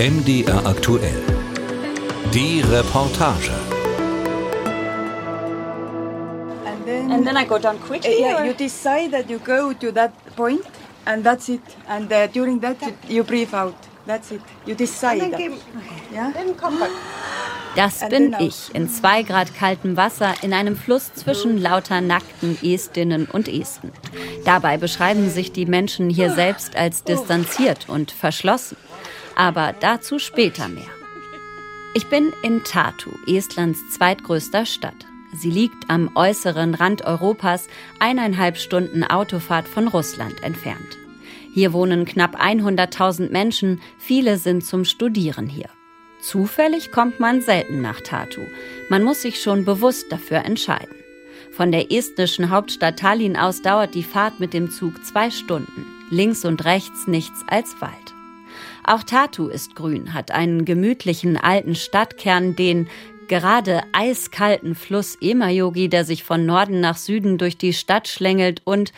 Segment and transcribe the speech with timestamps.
[0.00, 1.20] MDR aktuell.
[2.32, 3.50] Die Reportage.
[6.64, 8.18] And then, And then I go down uh, quickly.
[8.18, 10.62] yeah, or- you decide that you go to that point,
[11.04, 11.60] and that's it.
[11.86, 13.74] And uh, during that, you, you breathe out.
[14.06, 14.40] That's it.
[14.64, 15.32] You decide.
[15.32, 15.40] that.
[16.10, 16.32] Yeah.
[16.32, 16.90] Then come back.
[17.76, 23.26] Das bin ich in zwei Grad kaltem Wasser in einem Fluss zwischen lauter nackten Estinnen
[23.26, 23.92] und Esten.
[24.46, 28.78] Dabei beschreiben sich die Menschen hier selbst als distanziert und verschlossen.
[29.40, 30.90] Aber dazu später mehr.
[31.94, 35.06] Ich bin in Tartu, Estlands zweitgrößter Stadt.
[35.32, 37.66] Sie liegt am äußeren Rand Europas,
[38.00, 40.98] eineinhalb Stunden Autofahrt von Russland entfernt.
[41.54, 45.70] Hier wohnen knapp 100.000 Menschen, viele sind zum Studieren hier.
[46.20, 48.42] Zufällig kommt man selten nach Tartu.
[48.90, 50.96] Man muss sich schon bewusst dafür entscheiden.
[51.50, 55.86] Von der estnischen Hauptstadt Tallinn aus dauert die Fahrt mit dem Zug zwei Stunden.
[56.10, 58.19] Links und rechts nichts als Wald.
[58.84, 62.88] Auch Tartu ist grün, hat einen gemütlichen alten Stadtkern, den
[63.28, 68.92] gerade eiskalten Fluss Emajogi, der sich von Norden nach Süden durch die Stadt schlängelt und,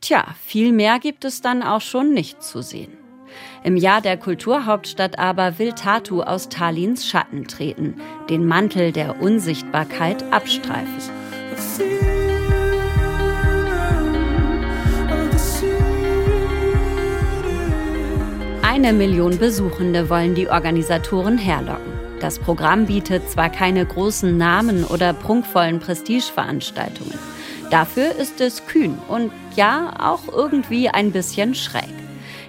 [0.00, 2.92] tja, viel mehr gibt es dann auch schon nicht zu sehen.
[3.64, 10.22] Im Jahr der Kulturhauptstadt aber will Tartu aus Tallinns Schatten treten, den Mantel der Unsichtbarkeit
[10.30, 12.11] abstreifen.
[18.84, 21.92] Eine Million Besuchende wollen die Organisatoren herlocken.
[22.18, 27.16] Das Programm bietet zwar keine großen Namen oder prunkvollen Prestigeveranstaltungen.
[27.70, 31.94] Dafür ist es kühn und ja, auch irgendwie ein bisschen schräg.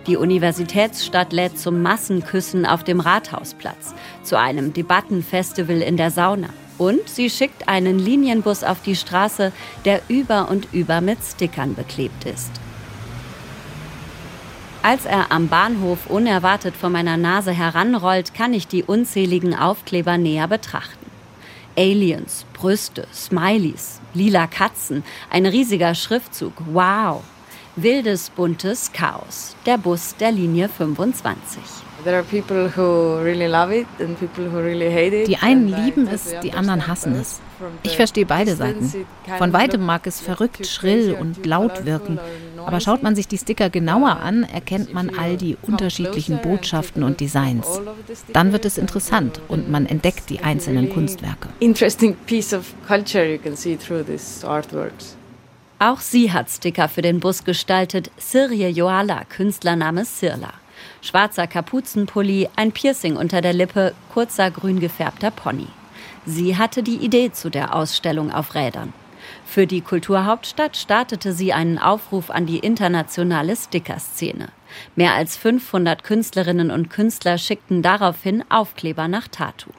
[0.08, 6.50] Die Universitätsstadt lädt zum Massenküssen auf dem Rathausplatz, zu einem Debattenfestival in der Sauna.
[6.80, 9.52] Und sie schickt einen Linienbus auf die Straße,
[9.86, 12.63] der über und über mit Stickern beklebt ist.
[14.86, 20.50] Als er am Bahnhof unerwartet vor meiner Nase heranrollt, kann ich die unzähligen Aufkleber näher
[20.50, 21.10] betrachten.
[21.78, 26.52] Aliens, Brüste, Smileys, lila Katzen, ein riesiger Schriftzug.
[26.74, 27.24] Wow!
[27.78, 29.56] Wildes, buntes Chaos.
[29.66, 31.62] Der Bus der Linie 25.
[32.04, 35.28] There are people who really love it and people who really hate it.
[35.28, 37.40] Die einen lieben es, die anderen hassen es.
[37.84, 38.92] Ich verstehe beide Seiten.
[39.38, 42.20] Von weitem mag es verrückt, schrill und laut wirken.
[42.66, 47.22] Aber schaut man sich die Sticker genauer an, erkennt man all die unterschiedlichen Botschaften und
[47.22, 47.68] Designs.
[48.34, 51.50] Dann wird es interessant und man entdeckt die einzelnen Kunstwerke.
[51.60, 55.16] Interesting piece of culture you can see through these artworks.
[55.80, 58.12] Auch sie hat Sticker für den Bus gestaltet.
[58.18, 60.54] Sirje Joala, Künstlername Sirla.
[61.04, 65.68] Schwarzer Kapuzenpulli, ein Piercing unter der Lippe, kurzer grün gefärbter Pony.
[66.26, 68.94] Sie hatte die Idee zu der Ausstellung auf Rädern.
[69.46, 74.48] Für die Kulturhauptstadt startete sie einen Aufruf an die internationale Stickerszene.
[74.96, 79.72] Mehr als 500 Künstlerinnen und Künstler schickten daraufhin Aufkleber nach Tartu.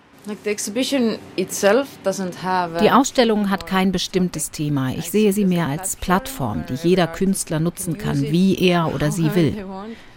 [2.81, 4.91] Die Ausstellung hat kein bestimmtes Thema.
[4.91, 9.35] Ich sehe sie mehr als Plattform, die jeder Künstler nutzen kann, wie er oder sie
[9.35, 9.65] will.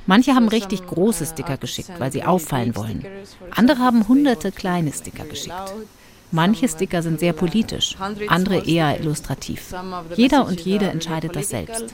[0.08, 3.06] Manche haben richtig große Sticker geschickt, weil sie auffallen wollen.
[3.52, 5.54] Andere haben hunderte kleine Sticker geschickt.
[6.32, 7.96] Manche Sticker sind sehr politisch,
[8.28, 9.74] andere eher illustrativ.
[10.16, 11.86] Jeder und jede entscheidet das selbst.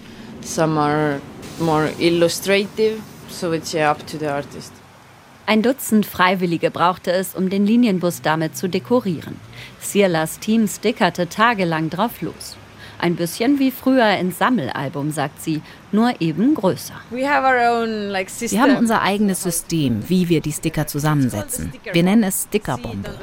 [5.45, 9.35] Ein Dutzend Freiwillige brauchte es, um den Linienbus damit zu dekorieren.
[9.79, 12.57] Sierlas Team stickerte tagelang drauf los.
[12.97, 15.61] Ein bisschen wie früher ins Sammelalbum, sagt sie,
[15.93, 16.93] nur eben größer.
[17.09, 21.71] Wir haben unser eigenes System, wie wir die Sticker zusammensetzen.
[21.91, 23.19] Wir nennen es Stickerbombe.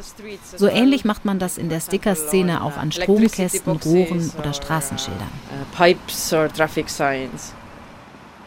[0.56, 5.20] So ähnlich macht man das in der Stickerszene auch an Stromkästen, Rohren oder Straßenschildern.
[5.50, 7.54] uh, pipes or traffic signs.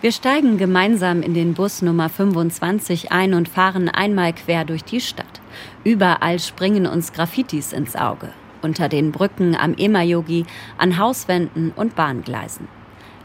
[0.01, 4.99] Wir steigen gemeinsam in den Bus Nummer 25 ein und fahren einmal quer durch die
[4.99, 5.41] Stadt.
[5.85, 8.29] Überall springen uns Graffitis ins Auge.
[8.61, 10.45] Unter den Brücken am Emajogi,
[10.77, 12.67] an Hauswänden und Bahngleisen.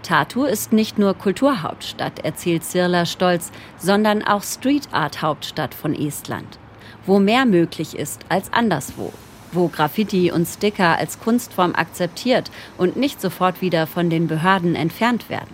[0.02, 6.58] Tartu ist nicht nur Kulturhauptstadt, erzählt Sirla stolz, sondern auch Street Art Hauptstadt von Estland.
[7.06, 9.12] Wo mehr möglich ist als anderswo.
[9.52, 15.30] Wo Graffiti und Sticker als Kunstform akzeptiert und nicht sofort wieder von den Behörden entfernt
[15.30, 15.48] werden.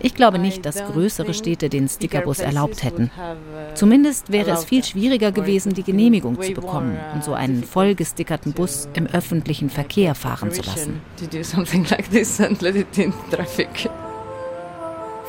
[0.00, 3.10] Ich glaube nicht, dass größere Städte den Stickerbus erlaubt hätten.
[3.74, 8.88] Zumindest wäre es viel schwieriger gewesen, die Genehmigung zu bekommen und so einen vollgestickerten Bus
[8.94, 11.00] im öffentlichen Verkehr fahren zu lassen.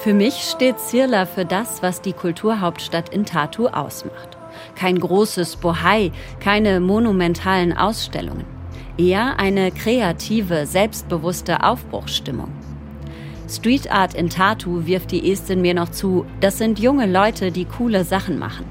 [0.05, 4.37] Für mich steht Sirla für das, was die Kulturhauptstadt in Tartu ausmacht.
[4.75, 8.45] Kein großes Bohai, keine monumentalen Ausstellungen.
[8.97, 12.51] Eher eine kreative, selbstbewusste Aufbruchsstimmung.
[13.49, 17.65] Street Art in Tartu wirft die Estin mir noch zu, das sind junge Leute, die
[17.65, 18.65] coole Sachen machen.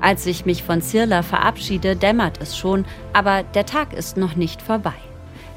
[0.00, 4.62] Als ich mich von Zirla verabschiede, dämmert es schon, aber der Tag ist noch nicht
[4.62, 4.94] vorbei.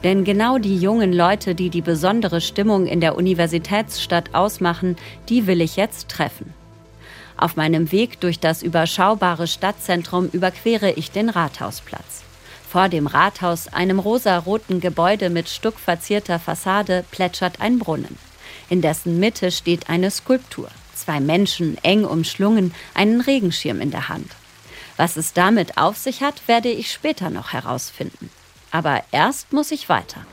[0.03, 4.95] Denn genau die jungen Leute, die die besondere Stimmung in der Universitätsstadt ausmachen,
[5.29, 6.56] die will ich jetzt treffen.
[7.41, 12.21] Auf meinem Weg durch das überschaubare Stadtzentrum überquere ich den Rathausplatz.
[12.69, 18.19] Vor dem Rathaus, einem rosaroten Gebäude mit stuckverzierter Fassade, plätschert ein Brunnen.
[18.69, 20.69] In dessen Mitte steht eine Skulptur.
[20.93, 24.31] Zwei Menschen, eng umschlungen, einen Regenschirm in der Hand.
[24.95, 28.29] Was es damit auf sich hat, werde ich später noch herausfinden.
[28.69, 30.27] Aber erst muss ich weiter.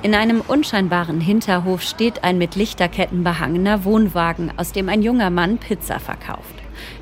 [0.00, 5.58] In einem unscheinbaren Hinterhof steht ein mit Lichterketten behangener Wohnwagen, aus dem ein junger Mann
[5.58, 6.54] Pizza verkauft.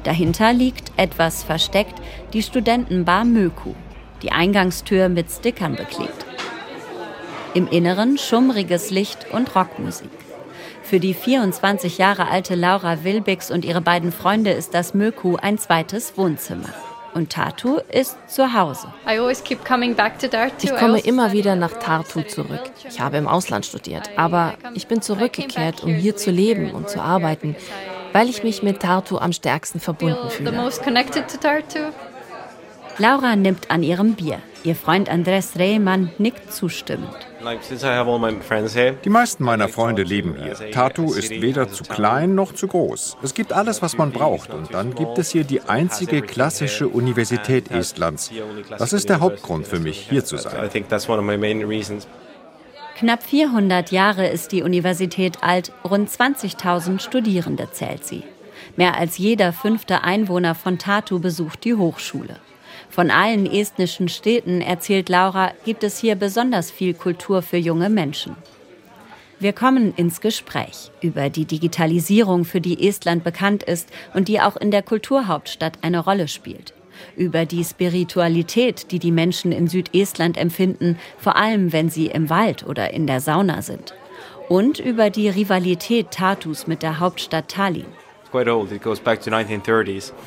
[0.04, 1.94] Dahinter liegt, etwas versteckt,
[2.32, 3.74] die Studentenbar Möku,
[4.22, 6.24] die Eingangstür mit Stickern beklebt.
[7.52, 10.10] Im Inneren schummriges Licht und Rockmusik.
[10.82, 15.58] Für die 24 Jahre alte Laura Wilbix und ihre beiden Freunde ist das Möku ein
[15.58, 16.72] zweites Wohnzimmer.
[17.16, 18.88] Und Tartu ist zu Hause.
[20.62, 22.60] Ich komme immer wieder nach Tartu zurück.
[22.86, 27.00] Ich habe im Ausland studiert, aber ich bin zurückgekehrt, um hier zu leben und zu
[27.00, 27.56] arbeiten,
[28.12, 30.52] weil ich mich mit Tartu am stärksten verbunden fühle.
[32.98, 34.38] Laura nimmt an ihrem Bier.
[34.64, 37.14] Ihr Freund Andres Rehmann nickt zustimmend.
[39.04, 40.70] Die meisten meiner Freunde leben hier.
[40.72, 43.18] Tartu ist weder zu klein noch zu groß.
[43.22, 44.52] Es gibt alles, was man braucht.
[44.52, 48.32] Und dann gibt es hier die einzige klassische Universität Estlands.
[48.78, 50.70] Das ist der Hauptgrund für mich, hier zu sein.
[52.96, 58.22] Knapp 400 Jahre ist die Universität alt, rund 20.000 Studierende zählt sie.
[58.74, 62.36] Mehr als jeder fünfte Einwohner von Tartu besucht die Hochschule.
[62.96, 68.36] Von allen estnischen Städten, erzählt Laura, gibt es hier besonders viel Kultur für junge Menschen.
[69.38, 74.56] Wir kommen ins Gespräch über die Digitalisierung, für die Estland bekannt ist und die auch
[74.56, 76.72] in der Kulturhauptstadt eine Rolle spielt.
[77.18, 82.66] Über die Spiritualität, die die Menschen in Südestland empfinden, vor allem wenn sie im Wald
[82.66, 83.92] oder in der Sauna sind.
[84.48, 87.84] Und über die Rivalität Tartus mit der Hauptstadt Tallinn.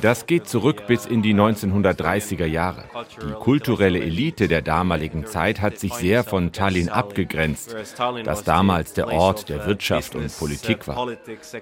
[0.01, 2.83] Das geht zurück bis in die 1930er Jahre.
[3.21, 7.75] Die kulturelle Elite der damaligen Zeit hat sich sehr von Tallinn abgegrenzt,
[8.23, 11.07] das damals der Ort der Wirtschaft und Politik war.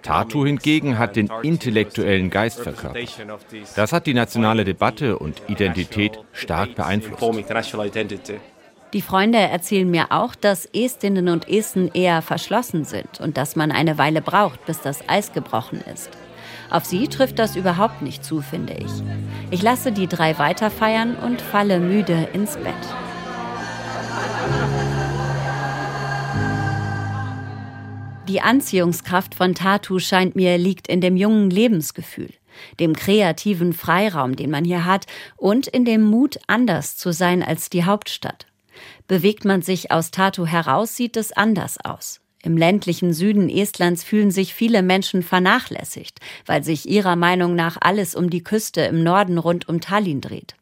[0.02, 3.18] Tartu hingegen hat den intellektuellen Geist verkörpert.
[3.76, 7.24] Das hat die nationale Debatte und Identität stark beeinflusst.
[8.94, 13.72] Die Freunde erzählen mir auch, dass Estinnen und Esten eher verschlossen sind und dass man
[13.72, 16.10] eine Weile braucht, bis das Eis gebrochen ist.
[16.70, 18.92] Auf sie trifft das überhaupt nicht zu, finde ich.
[19.52, 22.74] Ich lasse die drei weiterfeiern und falle müde ins Bett.
[28.28, 32.34] Die Anziehungskraft von Tatu scheint mir liegt in dem jungen Lebensgefühl,
[32.78, 35.06] dem kreativen Freiraum, den man hier hat,
[35.38, 38.46] und in dem Mut, anders zu sein als die Hauptstadt.
[39.08, 42.20] Bewegt man sich aus Tatu heraus, sieht es anders aus.
[42.44, 48.16] Im ländlichen Süden Estlands fühlen sich viele Menschen vernachlässigt, weil sich ihrer Meinung nach alles
[48.16, 50.56] um die Küste im Norden rund um Tallinn dreht.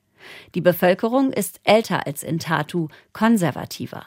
[0.55, 4.05] Die Bevölkerung ist älter als in Tartu, konservativer.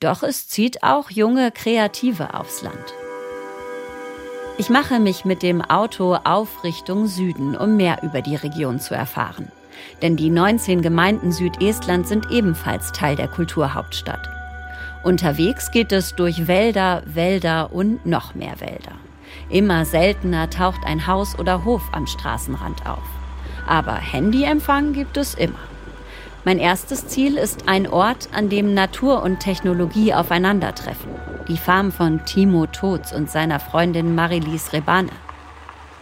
[0.00, 2.94] Doch es zieht auch junge Kreative aufs Land.
[4.58, 8.94] Ich mache mich mit dem Auto auf Richtung Süden, um mehr über die Region zu
[8.94, 9.52] erfahren.
[10.02, 14.37] Denn die 19 Gemeinden Südestlands sind ebenfalls Teil der Kulturhauptstadt.
[15.04, 18.92] Unterwegs geht es durch Wälder, Wälder und noch mehr Wälder.
[19.48, 23.02] Immer seltener taucht ein Haus oder Hof am Straßenrand auf.
[23.66, 25.58] Aber Handyempfang gibt es immer.
[26.44, 31.10] Mein erstes Ziel ist ein Ort, an dem Natur und Technologie aufeinandertreffen.
[31.46, 35.10] Die Farm von Timo Totz und seiner Freundin Marilis Rebane.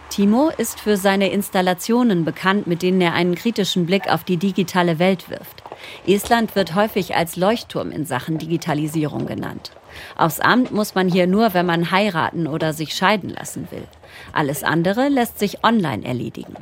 [0.09, 4.99] Timo ist für seine Installationen bekannt, mit denen er einen kritischen Blick auf die digitale
[4.99, 5.63] Welt wirft.
[6.05, 9.71] Estland wird häufig als Leuchtturm in Sachen Digitalisierung genannt.
[10.15, 13.87] Aufs Amt muss man hier nur, wenn man heiraten oder sich scheiden lassen will.
[14.33, 16.55] Alles andere lässt sich online erledigen.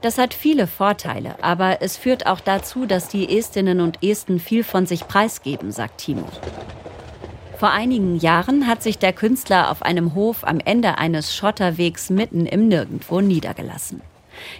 [0.00, 4.62] Das hat viele Vorteile, aber es führt auch dazu, dass die Estinnen und Esten viel
[4.62, 6.28] von sich preisgeben, sagt Timo.
[7.56, 12.46] Vor einigen Jahren hat sich der Künstler auf einem Hof am Ende eines Schotterwegs mitten
[12.46, 14.02] im Nirgendwo niedergelassen.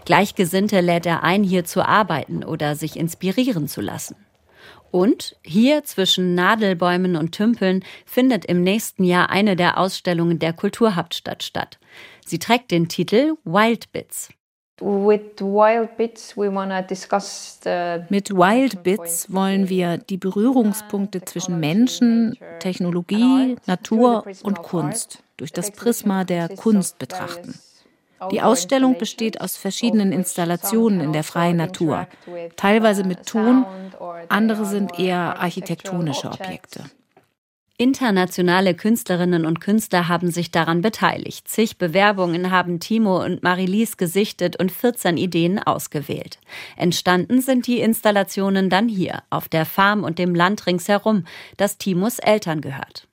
[0.05, 4.17] Gleichgesinnte lädt er ein, hier zu arbeiten oder sich inspirieren zu lassen.
[4.91, 11.43] Und hier zwischen Nadelbäumen und Tümpeln findet im nächsten Jahr eine der Ausstellungen der Kulturhauptstadt
[11.43, 11.81] statt.
[12.25, 14.29] Sie trägt den Titel Wild Bits.
[14.81, 15.97] Mit Wild
[18.83, 26.49] Bits wollen wir die Berührungspunkte zwischen Menschen, Technologie, Natur und Kunst durch das Prisma der
[26.49, 27.59] Kunst betrachten.
[28.31, 32.07] Die Ausstellung besteht aus verschiedenen Installationen in der freien Natur,
[32.57, 33.65] teilweise mit Ton,
[34.29, 36.85] andere sind eher architektonische Objekte.
[37.77, 41.49] Internationale Künstlerinnen und Künstler haben sich daran beteiligt.
[41.49, 46.39] Zig Bewerbungen haben Timo und Marilise gesichtet und 14 Ideen ausgewählt.
[46.77, 51.25] Entstanden sind die Installationen dann hier, auf der Farm und dem Land ringsherum,
[51.57, 53.09] das Timos Eltern gehört.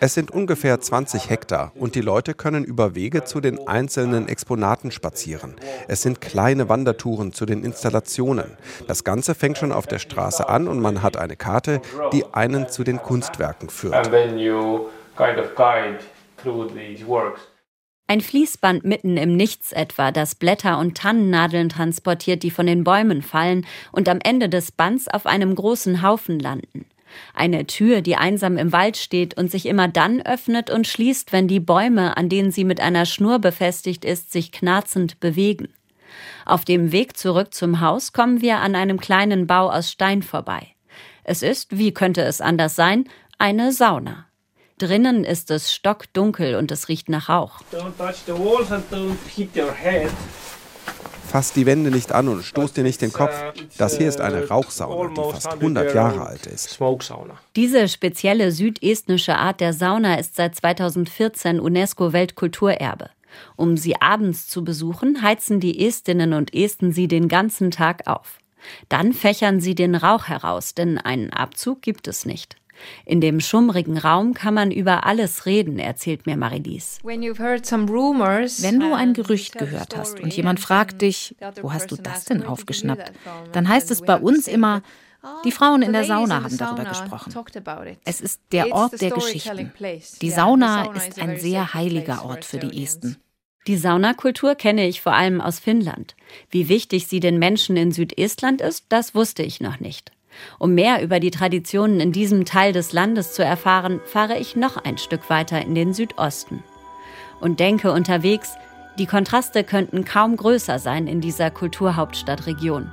[0.00, 4.90] Es sind ungefähr 20 Hektar und die Leute können über Wege zu den einzelnen Exponaten
[4.90, 5.56] spazieren.
[5.88, 8.56] Es sind kleine Wandertouren zu den Installationen.
[8.86, 11.80] Das Ganze fängt schon auf der Straße an und man hat eine Karte,
[12.12, 13.94] die einen zu den Kunstwerken führt.
[18.06, 23.22] Ein Fließband mitten im Nichts etwa, das Blätter und Tannennadeln transportiert, die von den Bäumen
[23.22, 26.84] fallen und am Ende des Bands auf einem großen Haufen landen.
[27.34, 31.48] Eine Tür, die einsam im Wald steht und sich immer dann öffnet und schließt, wenn
[31.48, 35.68] die Bäume, an denen sie mit einer Schnur befestigt ist, sich knarzend bewegen.
[36.46, 40.68] Auf dem Weg zurück zum Haus kommen wir an einem kleinen Bau aus Stein vorbei.
[41.24, 44.26] Es ist, wie könnte es anders sein, eine Sauna.
[44.78, 47.60] Drinnen ist es stockdunkel und es riecht nach Rauch.
[47.72, 50.10] Don't touch the walls and don't hit your head.
[51.34, 53.34] Fass die Wände nicht an und stoß dir nicht den Kopf.
[53.76, 56.78] Das hier ist eine Rauchsauna, die fast 100 Jahre alt ist.
[57.56, 63.10] Diese spezielle südestnische Art der Sauna ist seit 2014 UNESCO-Weltkulturerbe.
[63.56, 68.38] Um sie abends zu besuchen, heizen die Estinnen und Esten sie den ganzen Tag auf.
[68.88, 72.54] Dann fächern sie den Rauch heraus, denn einen Abzug gibt es nicht.
[73.04, 77.00] In dem schummrigen Raum kann man über alles reden, erzählt mir Marilise.
[77.02, 82.42] Wenn du ein Gerücht gehört hast und jemand fragt dich, wo hast du das denn
[82.42, 83.12] aufgeschnappt,
[83.52, 84.82] dann heißt es bei uns immer,
[85.44, 87.34] die Frauen in der Sauna haben darüber gesprochen.
[88.04, 89.72] Es ist der Ort der Geschichten.
[90.20, 93.16] Die Sauna ist ein sehr heiliger Ort für die Esten.
[93.66, 96.14] Die Saunakultur kenne ich vor allem aus Finnland.
[96.50, 100.12] Wie wichtig sie den Menschen in Südestland ist, das wusste ich noch nicht.
[100.58, 104.76] Um mehr über die Traditionen in diesem Teil des Landes zu erfahren, fahre ich noch
[104.76, 106.62] ein Stück weiter in den Südosten
[107.44, 108.54] und denke unterwegs,
[108.98, 112.90] die Kontraste könnten kaum größer sein in dieser Kulturhauptstadtregion.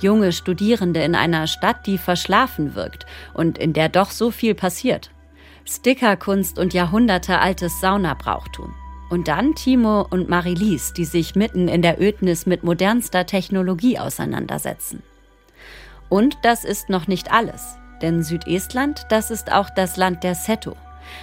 [0.00, 5.10] Junge Studierende in einer Stadt, die verschlafen wirkt und in der doch so viel passiert.
[5.64, 8.74] Stickerkunst und jahrhundertealtes Saunabrauchtum.
[9.10, 15.02] Und dann Timo und Marilise, die sich mitten in der Ödnis mit modernster Technologie auseinandersetzen.
[16.12, 17.78] Und das ist noch nicht alles.
[18.02, 20.76] Denn Südestland, das ist auch das Land der Seto,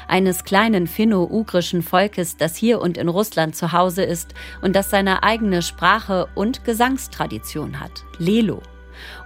[0.08, 5.22] eines kleinen finno-ugrischen Volkes, das hier und in Russland zu Hause ist und das seine
[5.22, 8.64] eigene Sprache und Gesangstradition hat, Lelo,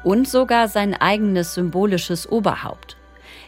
[0.03, 2.97] und sogar sein eigenes symbolisches Oberhaupt.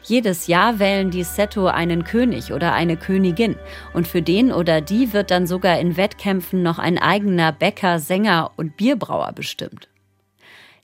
[0.02, 3.58] Jedes Jahr wählen die Seto einen König oder eine Königin
[3.94, 8.52] und für den oder die wird dann sogar in Wettkämpfen noch ein eigener Bäcker, Sänger
[8.56, 9.90] und Bierbrauer bestimmt.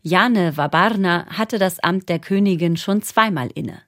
[0.04, 3.82] Jane Wabarna hatte das Amt der Königin schon zweimal inne.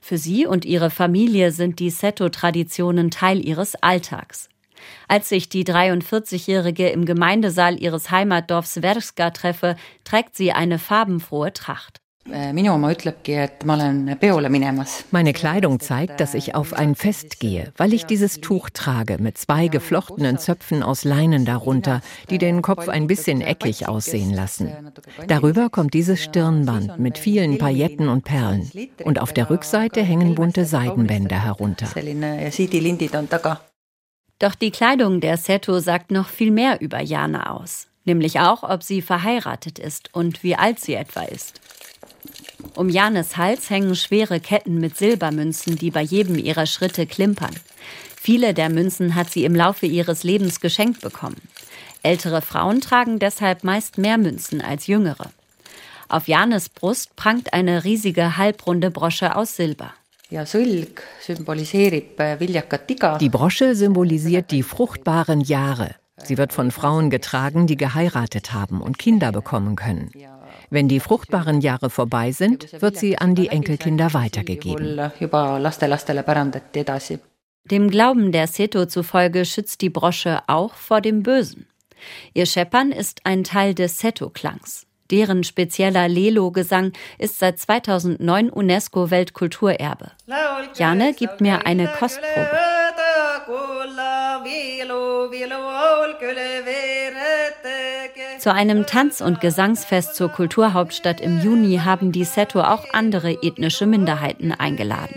[0.00, 4.48] Für sie und ihre Familie sind die Seto-Traditionen Teil ihres Alltags.
[5.08, 12.03] Als sich die 43-Jährige im Gemeindesaal ihres Heimatdorfs Verska treffe, trägt sie eine farbenfrohe Tracht.
[12.30, 12.52] Äh,
[15.10, 19.36] Meine Kleidung zeigt, dass ich auf ein Fest gehe, weil ich dieses Tuch trage mit
[19.36, 22.00] zwei geflochtenen Zöpfen aus Leinen darunter,
[22.30, 24.72] die den Kopf ein bisschen eckig aussehen lassen.
[25.26, 28.70] Darüber kommt dieses Stirnband mit vielen Pailletten und Perlen.
[29.04, 31.88] Und auf der Rückseite hängen bunte Seidenbänder herunter.
[34.38, 37.86] Doch die Kleidung der Seto sagt noch viel mehr über Jana aus.
[38.04, 41.60] Nämlich auch, ob sie verheiratet ist und wie alt sie etwa ist.
[42.74, 47.54] Um Janes Hals hängen schwere Ketten mit Silbermünzen, die bei jedem ihrer Schritte klimpern.
[48.16, 51.40] Viele der Münzen hat sie im Laufe ihres Lebens geschenkt bekommen.
[52.02, 55.30] Ältere Frauen tragen deshalb meist mehr Münzen als jüngere.
[56.08, 59.92] Auf Janes Brust prangt eine riesige halbrunde Brosche aus Silber.
[62.18, 65.94] Äh, die Brosche symbolisiert die fruchtbaren Jahre.
[66.22, 70.10] Sie wird von Frauen getragen, die geheiratet haben und Kinder bekommen können.
[70.70, 75.00] Wenn die fruchtbaren Jahre vorbei sind, wird sie an die Enkelkinder weitergegeben.
[77.64, 81.66] Dem Glauben der Seto zufolge schützt die Brosche auch vor dem Bösen.
[82.34, 84.86] Ihr Scheppern ist ein Teil des Seto-Klangs.
[85.10, 90.12] Deren spezieller Lelo-Gesang ist seit 2009 UNESCO-Weltkulturerbe.
[90.74, 92.50] Jane gibt mir eine Kostprobe.
[98.44, 103.86] Zu einem Tanz- und Gesangsfest zur Kulturhauptstadt im Juni haben die Seto auch andere ethnische
[103.86, 105.16] Minderheiten eingeladen.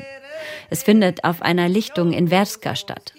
[0.70, 3.14] Es findet auf einer Lichtung in Verska statt.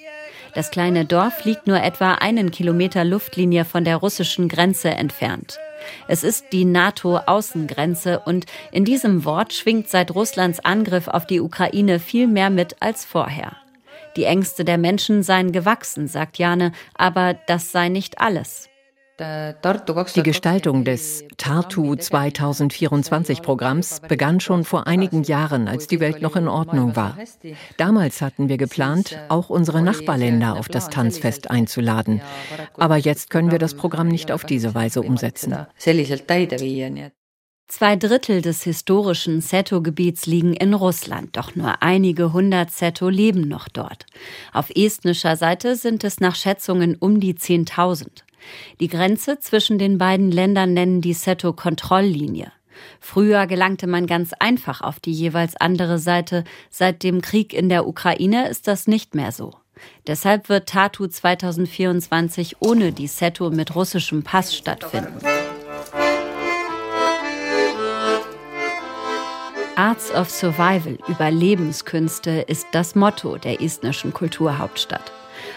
[0.55, 5.59] Das kleine Dorf liegt nur etwa einen Kilometer Luftlinie von der russischen Grenze entfernt.
[6.07, 12.01] Es ist die NATO-Außengrenze und in diesem Wort schwingt seit Russlands Angriff auf die Ukraine
[12.01, 13.57] viel mehr mit als vorher.
[14.17, 18.68] Die Ängste der Menschen seien gewachsen, sagt Jane, aber das sei nicht alles.
[19.21, 26.37] Die Gestaltung des Tartu 2024 Programms begann schon vor einigen Jahren, als die Welt noch
[26.37, 27.19] in Ordnung war.
[27.79, 32.23] Damals hatten wir geplant, auch unsere Nachbarländer auf das Tanzfest einzuladen.
[32.77, 35.67] Aber jetzt können wir das Programm nicht auf diese Weise umsetzen.
[37.71, 43.69] Zwei Drittel des historischen Seto-Gebiets liegen in Russland, doch nur einige hundert Seto leben noch
[43.69, 44.07] dort.
[44.55, 48.23] Auf estnischer Seite sind es nach Schätzungen um die 10.000.
[48.81, 52.53] Die Grenze zwischen den beiden Ländern nennen die Seto-Kontrolllinie.
[53.01, 56.45] Früher gelangte man ganz einfach auf die jeweils andere Seite.
[56.71, 59.55] Seit dem Krieg in der Ukraine ist das nicht mehr so.
[60.07, 65.21] Deshalb wird Tatu 2024 ohne die Seto mit russischem Pass stattfinden.
[69.77, 75.13] Arts of Survival, Überlebenskünste, ist das Motto der estnischen Kulturhauptstadt.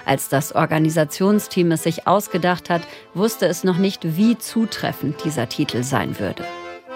[0.06, 2.82] Als das Organisationsteam es sich ausgedacht hat,
[3.14, 6.46] wusste es noch nicht, wie zutreffend dieser Titel sein würde.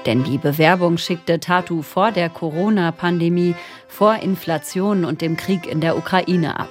[0.05, 3.55] Denn die Bewerbung schickte Tatu vor der Corona-Pandemie,
[3.87, 6.69] vor Inflation und dem Krieg in der Ukraine ab.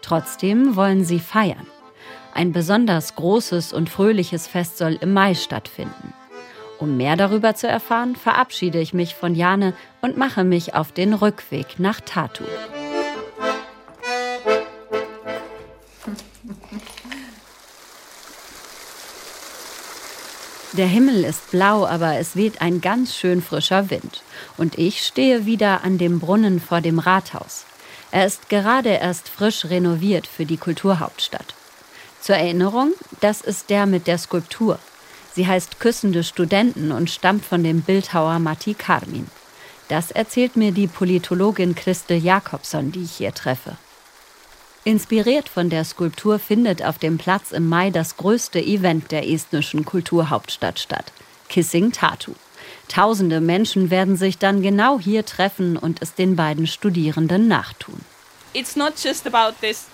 [0.00, 1.66] Trotzdem wollen sie feiern.
[2.34, 6.14] Ein besonders großes und fröhliches Fest soll im Mai stattfinden.
[6.78, 11.14] Um mehr darüber zu erfahren, verabschiede ich mich von Jane und mache mich auf den
[11.14, 12.42] Rückweg nach Tatu.
[20.74, 24.22] Der Himmel ist blau, aber es weht ein ganz schön frischer Wind.
[24.56, 27.66] Und ich stehe wieder an dem Brunnen vor dem Rathaus.
[28.10, 31.54] Er ist gerade erst frisch renoviert für die Kulturhauptstadt.
[32.22, 34.78] Zur Erinnerung, das ist der mit der Skulptur.
[35.34, 39.26] Sie heißt Küssende Studenten und stammt von dem Bildhauer Matti Karmin.
[39.88, 43.76] Das erzählt mir die Politologin Christel Jakobson, die ich hier treffe.
[44.84, 49.84] Inspiriert von der Skulptur findet auf dem Platz im Mai das größte Event der estnischen
[49.84, 51.12] Kulturhauptstadt statt,
[51.48, 52.32] Kissing Tatu.
[52.88, 58.00] Tausende Menschen werden sich dann genau hier treffen und es den beiden Studierenden nachtun.
[58.54, 59.86] It's not just about this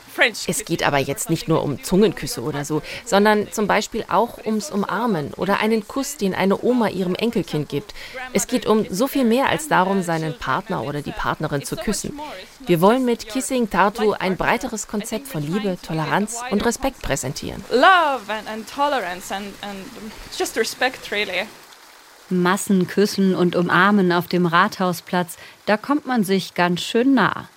[0.46, 4.70] es geht aber jetzt nicht nur um Zungenküsse oder so, sondern zum Beispiel auch ums
[4.70, 7.94] Umarmen oder einen Kuss, den eine Oma ihrem Enkelkind gibt.
[8.32, 12.18] Es geht um so viel mehr als darum, seinen Partner oder die Partnerin zu küssen.
[12.66, 17.64] Wir wollen mit Kissing Tartu ein breiteres Konzept von Liebe, Toleranz und Respekt präsentieren.
[17.70, 19.78] Love and, tolerance and, and
[20.36, 21.46] just respect really.
[22.30, 27.48] Massenküssen und Umarmen auf dem Rathausplatz, da kommt man sich ganz schön nah.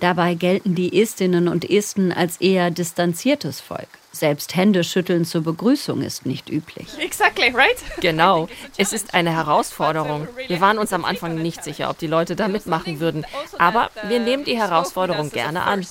[0.00, 3.88] Dabei gelten die Estinnen und Esten als eher distanziertes Volk.
[4.12, 6.88] Selbst Händeschütteln zur Begrüßung ist nicht üblich.
[6.98, 7.76] Exactly, right?
[8.00, 8.48] Genau.
[8.76, 10.26] Es ist eine Herausforderung.
[10.48, 13.24] Wir waren uns am Anfang nicht sicher, ob die Leute da mitmachen würden.
[13.58, 15.86] Aber wir nehmen die Herausforderung gerne an.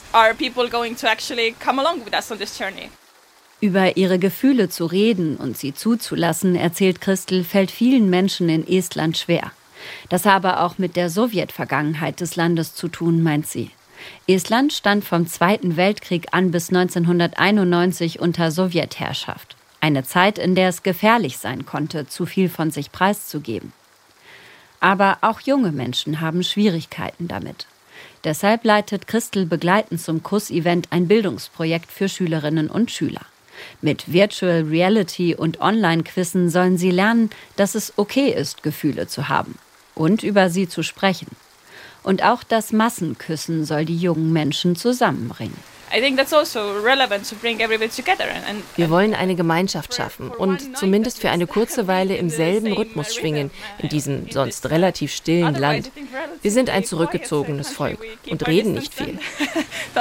[3.61, 9.17] Über ihre Gefühle zu reden und sie zuzulassen, erzählt Christel, fällt vielen Menschen in Estland
[9.17, 9.51] schwer.
[10.09, 13.71] Das habe auch mit der Sowjetvergangenheit des Landes zu tun, meint sie.
[14.27, 19.55] Estland stand vom Zweiten Weltkrieg an bis 1991 unter Sowjetherrschaft.
[19.81, 23.73] Eine Zeit, in der es gefährlich sein konnte, zu viel von sich preiszugeben.
[24.79, 27.65] Aber auch junge Menschen haben Schwierigkeiten damit.
[28.23, 33.21] Deshalb leitet Christel begleitend zum Kuss-Event ein Bildungsprojekt für Schülerinnen und Schüler.
[33.81, 39.57] Mit Virtual Reality und Online-Quizzen sollen sie lernen, dass es okay ist, Gefühle zu haben
[39.95, 41.27] und über sie zu sprechen.
[42.03, 45.57] Und auch das Massenküssen soll die jungen Menschen zusammenbringen.
[45.91, 46.05] Also
[48.75, 53.49] Wir wollen eine Gemeinschaft schaffen und zumindest für eine kurze Weile im selben Rhythmus schwingen,
[53.79, 55.91] in diesem sonst relativ stillen Land.
[56.41, 59.17] Wir sind ein zurückgezogenes Volk und reden nicht viel.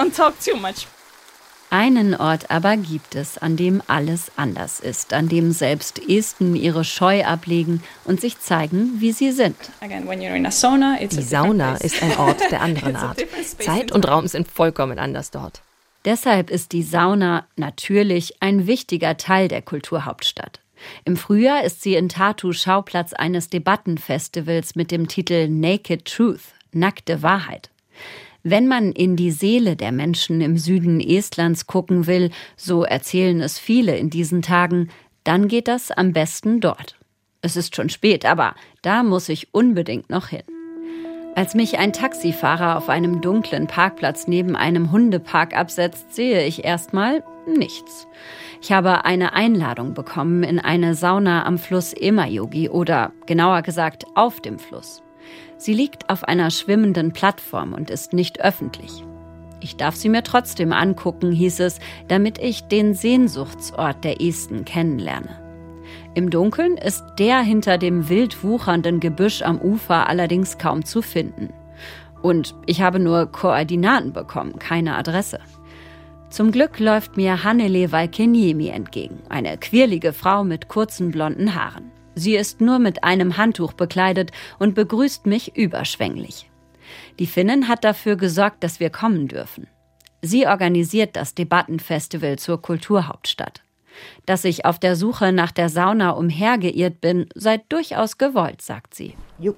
[1.71, 6.83] Einen Ort aber gibt es, an dem alles anders ist, an dem selbst Esten ihre
[6.83, 9.57] Scheu ablegen und sich zeigen, wie sie sind.
[9.83, 13.23] Die Sauna ist ein Ort der anderen Art.
[13.59, 15.61] Zeit und Raum sind vollkommen anders dort.
[16.07, 20.61] Deshalb ist die Sauna natürlich ein wichtiger Teil der Kulturhauptstadt.
[21.05, 27.23] Im Frühjahr ist sie in Tartu Schauplatz eines Debattenfestivals mit dem Titel Naked Truth, nackte
[27.23, 27.69] Wahrheit.
[28.43, 33.59] Wenn man in die Seele der Menschen im Süden Estlands gucken will, so erzählen es
[33.59, 34.89] viele in diesen Tagen,
[35.25, 36.97] dann geht das am besten dort.
[37.43, 40.43] Es ist schon spät, aber da muss ich unbedingt noch hin.
[41.35, 47.23] Als mich ein Taxifahrer auf einem dunklen Parkplatz neben einem Hundepark absetzt, sehe ich erstmal
[47.47, 48.09] nichts.
[48.61, 54.41] Ich habe eine Einladung bekommen in eine Sauna am Fluss Emajogi oder genauer gesagt auf
[54.41, 55.03] dem Fluss.
[55.59, 59.05] Sie liegt auf einer schwimmenden Plattform und ist nicht öffentlich.
[59.61, 65.37] Ich darf sie mir trotzdem angucken, hieß es, damit ich den Sehnsuchtsort der Esten kennenlerne.
[66.15, 71.53] Im Dunkeln ist der hinter dem wild wuchernden Gebüsch am Ufer allerdings kaum zu finden.
[72.23, 75.41] Und ich habe nur Koordinaten bekommen, keine Adresse.
[76.31, 81.91] Zum Glück läuft mir Hannele Valkeniemi entgegen, eine quirlige Frau mit kurzen blonden Haaren.
[82.19, 86.51] Sie ist nur mit einem Handtuch bekleidet und begrüßt mich überschwänglich.
[87.19, 89.69] Die Finnin hat dafür gesorgt, dass wir kommen dürfen.
[90.21, 93.63] Sie organisiert das Debattenfestival zur Kulturhauptstadt.
[94.27, 99.15] Dass ich auf der Suche nach der Sauna umhergeirrt bin, sei durchaus gewollt, sagt sie.
[99.41, 99.53] Hier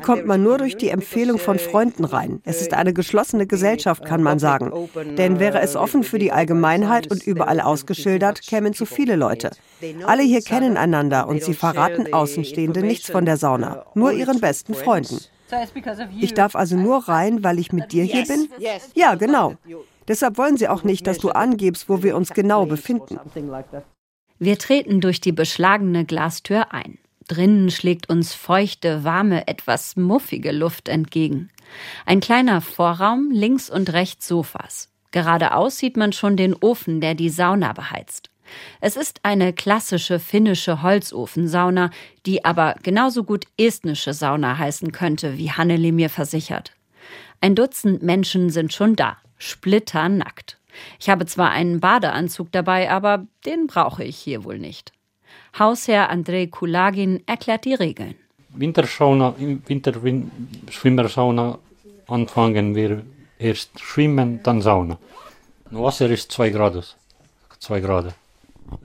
[0.00, 2.40] kommt man nur durch die Empfehlung von Freunden rein.
[2.44, 4.72] Es ist eine geschlossene Gesellschaft, kann man sagen.
[5.18, 9.50] Denn wäre es offen für die Allgemeinheit und überall ausgeschildert, kämen zu viele Leute.
[10.06, 14.74] Alle hier kennen einander und sie verraten Außenstehende nichts von der Sauna, nur ihren besten
[14.74, 15.18] Freunden.
[16.20, 18.48] Ich darf also nur rein, weil ich mit dir hier bin?
[18.94, 19.54] Ja, genau.
[20.08, 23.18] Deshalb wollen sie auch nicht, dass du angibst, wo wir uns genau befinden.
[24.38, 26.98] Wir treten durch die beschlagene Glastür ein.
[27.28, 31.50] Drinnen schlägt uns feuchte, warme, etwas muffige Luft entgegen.
[32.04, 34.90] Ein kleiner Vorraum, links und rechts Sofas.
[35.10, 38.30] Geradeaus sieht man schon den Ofen, der die Sauna beheizt.
[38.82, 41.90] Es ist eine klassische finnische Holzofensauna,
[42.26, 46.72] die aber genauso gut estnische Sauna heißen könnte, wie Hanneli mir versichert.
[47.40, 50.58] Ein Dutzend Menschen sind schon da splitternackt.
[50.98, 54.92] Ich habe zwar einen Badeanzug dabei, aber den brauche ich hier wohl nicht.
[55.58, 58.14] Hausherr Andrei Kulagin erklärt die Regeln.
[58.50, 61.58] Wintersauna, im Winterschwimmersauna
[62.06, 63.02] anfangen wir
[63.38, 64.98] erst schwimmen, dann Sauna.
[65.70, 66.96] Wasser ist 2 Grad.
[67.58, 68.14] 2 Grad.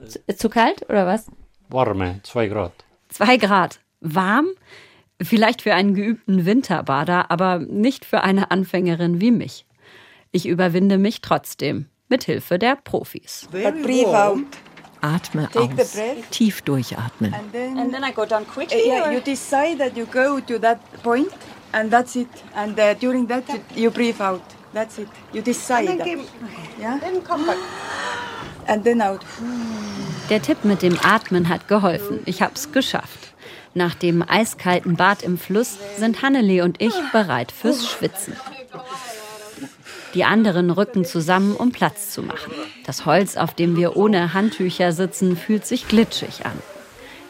[0.06, 1.26] Zu, zu kalt oder was?
[1.68, 2.72] Warme, 2 Grad.
[3.10, 3.80] 2 Grad.
[4.00, 4.48] Warm?
[5.22, 9.66] Vielleicht für einen geübten Winterbader, aber nicht für eine Anfängerin wie mich.
[10.32, 13.48] Ich überwinde mich trotzdem mit Hilfe der Profis.
[15.02, 15.98] Atme aus.
[16.30, 17.34] Tief durchatmen.
[17.34, 18.82] And then, I go down quickly.
[18.82, 21.32] Uh, yeah, you decide that you go to that point
[21.72, 22.28] and that's it.
[22.54, 24.42] And uh, during that you, you breathe out.
[24.72, 25.08] That's it.
[25.32, 25.88] You decide.
[25.88, 26.20] And then,
[26.78, 26.98] yeah?
[27.00, 27.56] then come back.
[28.66, 29.20] And then out.
[30.28, 32.20] Der Tipp mit dem Atmen hat geholfen.
[32.26, 33.34] Ich hab's geschafft.
[33.74, 38.36] Nach dem eiskalten Bad im Fluss sind Hanneli und ich bereit fürs Schwitzen.
[40.14, 42.52] Die anderen rücken zusammen, um Platz zu machen.
[42.84, 46.58] Das Holz, auf dem wir ohne Handtücher sitzen, fühlt sich glitschig an.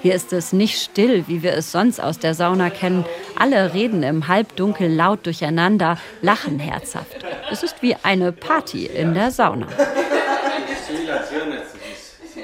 [0.02, 3.04] Hier ist es nicht still, wie wir es sonst aus der Sauna kennen.
[3.38, 7.16] Alle reden im Halbdunkel laut durcheinander, lachen herzhaft.
[7.50, 9.66] Es ist wie eine Party in der Sauna.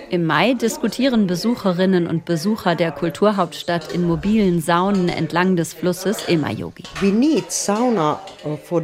[0.09, 6.85] Im Mai diskutieren Besucherinnen und Besucher der Kulturhauptstadt in mobilen Saunen entlang des Flusses Emajogi.
[7.03, 8.81] Uh,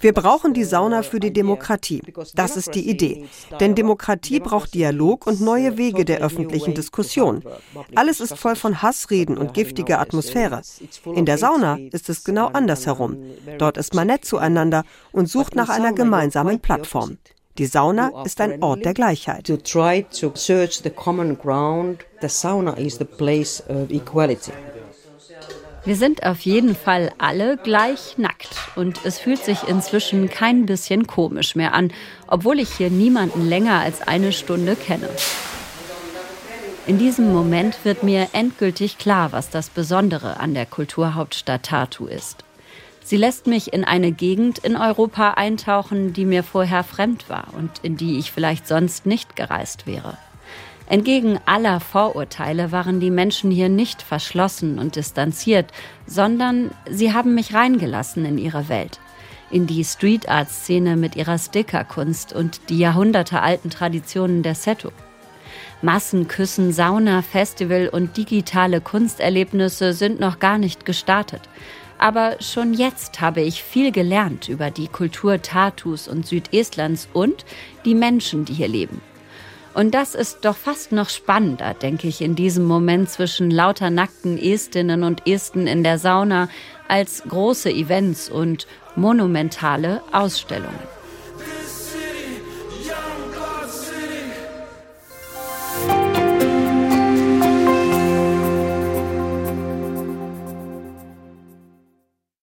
[0.00, 2.02] Wir brauchen die Sauna für die Demokratie.
[2.34, 3.26] Das ist die Idee.
[3.60, 7.44] Denn Demokratie braucht Dialog und neue Wege der öffentlichen Diskussion.
[7.94, 10.62] Alles ist voll von Hassreden und giftiger Atmosphäre.
[11.14, 13.18] In der Sauna ist es genau andersherum.
[13.58, 17.18] Dort ist man nett zueinander und sucht nach einer gemeinsamen Plattform.
[17.56, 19.46] Die Sauna ist ein Ort der Gleichheit.
[19.46, 24.50] To try to search the common ground, the sauna is the place of equality.
[25.84, 31.06] Wir sind auf jeden Fall alle gleich nackt und es fühlt sich inzwischen kein bisschen
[31.06, 31.92] komisch mehr an,
[32.26, 35.08] obwohl ich hier niemanden länger als eine Stunde kenne.
[36.88, 42.44] In diesem Moment wird mir endgültig klar, was das Besondere an der Kulturhauptstadt Tartu ist.
[43.06, 47.70] Sie lässt mich in eine Gegend in Europa eintauchen, die mir vorher fremd war und
[47.82, 50.16] in die ich vielleicht sonst nicht gereist wäre.
[50.86, 55.70] Entgegen aller Vorurteile waren die Menschen hier nicht verschlossen und distanziert,
[56.06, 59.00] sondern sie haben mich reingelassen in ihre Welt,
[59.50, 64.92] in die Street Art Szene mit ihrer Stickerkunst und die jahrhundertealten Traditionen der Seto.
[65.82, 71.42] Massenküssen, Sauna, Festival und digitale Kunsterlebnisse sind noch gar nicht gestartet.
[71.98, 77.44] Aber schon jetzt habe ich viel gelernt über die Kultur Tartus und Südestlands und
[77.84, 79.00] die Menschen, die hier leben.
[79.74, 84.38] Und das ist doch fast noch spannender, denke ich, in diesem Moment zwischen lauter nackten
[84.38, 86.48] Estinnen und Esten in der Sauna
[86.86, 90.78] als große Events und monumentale Ausstellungen.